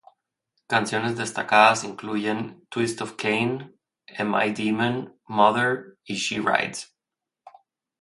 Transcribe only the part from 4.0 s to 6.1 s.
"Am I Demon", "Mother",